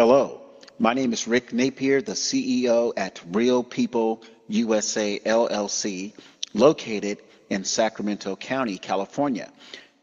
[0.00, 0.40] Hello,
[0.78, 6.14] my name is Rick Napier, the CEO at Real People USA LLC,
[6.54, 7.18] located
[7.50, 9.52] in Sacramento County, California.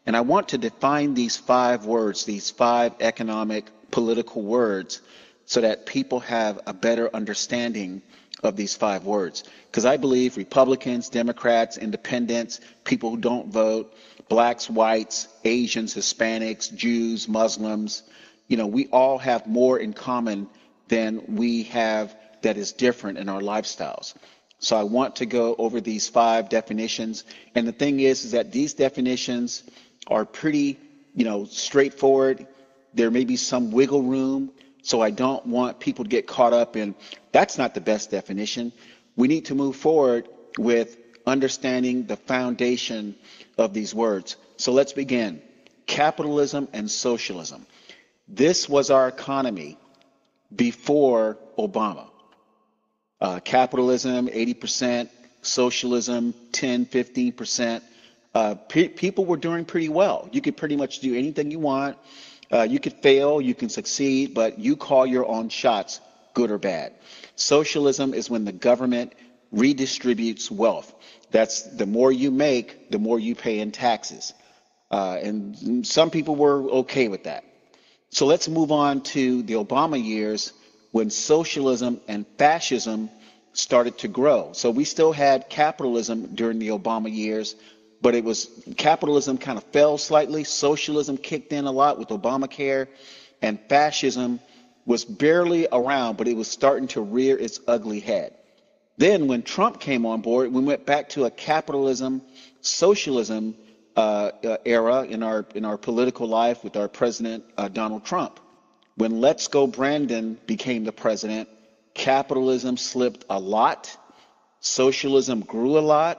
[0.06, 5.02] And I want to define these five words, these five economic political words,
[5.46, 8.00] so that people have a better understanding
[8.44, 9.42] of these five words.
[9.66, 13.92] Because I believe Republicans, Democrats, independents, people who don't vote,
[14.28, 18.04] blacks, whites, Asians, Hispanics, Jews, Muslims,
[18.48, 20.48] you know, we all have more in common
[20.88, 24.14] than we have that is different in our lifestyles.
[24.58, 27.24] So I want to go over these five definitions.
[27.54, 29.62] And the thing is, is that these definitions
[30.08, 30.78] are pretty,
[31.14, 32.46] you know, straightforward.
[32.94, 34.50] There may be some wiggle room.
[34.82, 36.94] So I don't want people to get caught up in
[37.32, 38.72] that's not the best definition.
[39.16, 40.96] We need to move forward with
[41.26, 43.14] understanding the foundation
[43.58, 44.36] of these words.
[44.56, 45.42] So let's begin.
[45.86, 47.66] Capitalism and socialism.
[48.28, 49.78] This was our economy
[50.54, 52.08] before Obama.
[53.20, 55.08] Uh, capitalism, 80%,
[55.42, 57.82] socialism, 10, 15%.
[58.34, 60.28] Uh, pe- people were doing pretty well.
[60.30, 61.96] You could pretty much do anything you want.
[62.52, 66.00] Uh, you could fail, you can succeed, but you call your own shots,
[66.34, 66.92] good or bad.
[67.34, 69.14] Socialism is when the government
[69.54, 70.94] redistributes wealth.
[71.30, 74.32] That's the more you make, the more you pay in taxes.
[74.90, 77.44] Uh, and some people were okay with that.
[78.10, 80.52] So let's move on to the Obama years
[80.92, 83.10] when socialism and fascism
[83.52, 84.52] started to grow.
[84.52, 87.54] So we still had capitalism during the Obama years,
[88.00, 90.44] but it was capitalism kind of fell slightly.
[90.44, 92.88] Socialism kicked in a lot with Obamacare,
[93.42, 94.40] and fascism
[94.86, 98.34] was barely around, but it was starting to rear its ugly head.
[98.96, 102.22] Then, when Trump came on board, we went back to a capitalism,
[102.62, 103.54] socialism
[103.98, 108.40] era in our in our political life with our president uh, Donald Trump.
[108.96, 111.48] When Let's Go Brandon became the president,
[111.94, 113.96] capitalism slipped a lot,
[114.60, 116.18] socialism grew a lot,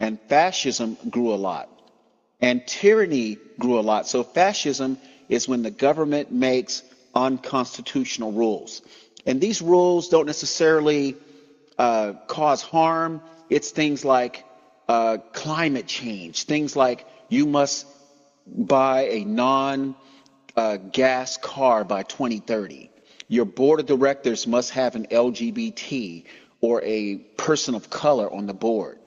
[0.00, 1.68] and fascism grew a lot,
[2.40, 4.06] and tyranny grew a lot.
[4.06, 6.82] So fascism is when the government makes
[7.14, 8.82] unconstitutional rules,
[9.26, 11.16] and these rules don't necessarily
[11.78, 13.20] uh, cause harm.
[13.50, 14.44] It's things like
[14.88, 17.86] uh, climate change, things like you must
[18.46, 19.96] buy a non
[20.56, 22.90] uh, gas car by 2030.
[23.26, 26.24] Your board of directors must have an LGBT
[26.60, 28.98] or a person of color on the board.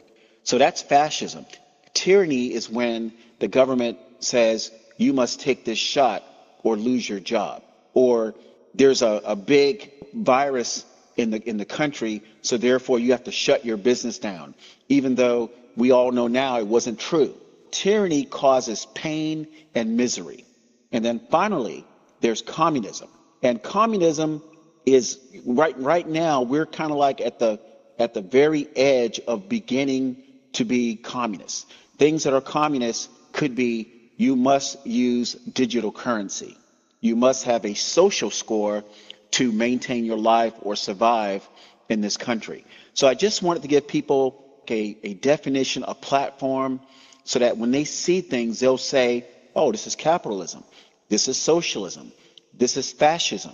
[0.44, 1.46] So that's fascism.
[1.94, 6.24] Tyranny is when the government says you must take this shot
[6.64, 7.64] or lose your job.
[7.94, 8.36] Or
[8.74, 10.86] there's a, a big virus
[11.16, 14.54] in the in the country, so therefore you have to shut your business down,
[14.88, 17.34] even though we all know now it wasn't true
[17.72, 20.46] tyranny causes pain and misery.
[20.92, 21.86] And then finally,
[22.22, 23.10] there's communism.
[23.44, 24.42] And communism
[24.86, 27.60] is right right now we're kind of like at the
[28.00, 30.24] at the very edge of beginning
[30.54, 31.70] to be communist.
[31.98, 36.58] Things that are communist could be you must use digital currency.
[37.02, 38.84] You must have a social score
[39.32, 41.48] to maintain your life or survive
[41.90, 42.66] in this country.
[42.94, 46.80] So I just wanted to give people a, a definition, a platform,
[47.28, 50.64] so that when they see things, they'll say, oh, this is capitalism.
[51.10, 52.14] This is socialism.
[52.54, 53.52] This is fascism.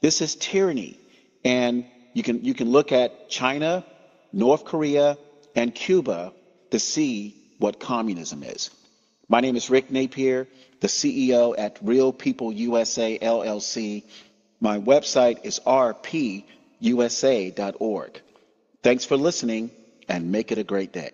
[0.00, 0.98] This is tyranny.
[1.44, 3.84] And you can, you can look at China,
[4.32, 5.16] North Korea,
[5.54, 6.32] and Cuba
[6.72, 8.70] to see what communism is.
[9.28, 10.48] My name is Rick Napier,
[10.80, 14.02] the CEO at Real People USA LLC.
[14.58, 16.42] My website is rpusa.org.
[18.82, 19.70] Thanks for listening
[20.08, 21.12] and make it a great day.